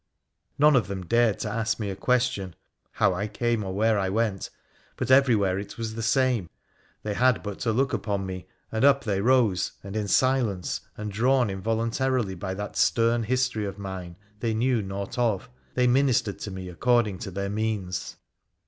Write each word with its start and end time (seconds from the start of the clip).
None 0.57 0.75
of 0.75 0.87
them 0.87 1.05
dared 1.05 1.45
ask 1.45 1.79
me 1.79 1.91
a 1.91 1.95
question, 1.95 2.55
how 2.93 3.13
I 3.13 3.27
came 3.27 3.63
or 3.63 3.71
where 3.71 3.99
I 3.99 4.09
went, 4.09 4.49
but 4.97 5.11
every 5.11 5.35
where 5.35 5.59
it 5.59 5.77
was 5.77 5.93
the 5.93 6.01
same. 6.01 6.49
They 7.03 7.13
had 7.13 7.43
but 7.43 7.59
to 7.59 7.71
look 7.71 7.93
upon 7.93 8.25
me, 8.25 8.47
and 8.71 8.83
up 8.83 9.03
they 9.03 9.21
rose, 9.21 9.73
and 9.83 9.95
in 9.95 10.07
silence, 10.07 10.81
and, 10.97 11.11
drawn 11.11 11.51
involuntarily 11.51 12.33
by 12.33 12.55
that 12.55 12.77
stern 12.77 13.21
history 13.25 13.65
of 13.65 13.77
mine 13.77 14.15
they 14.39 14.55
knew 14.55 14.81
naught 14.81 15.19
of, 15.19 15.51
they 15.75 15.85
ministered 15.85 16.39
to 16.39 16.49
me 16.49 16.67
according 16.67 17.19
to 17.19 17.29
their 17.29 17.51
means. 17.51 18.15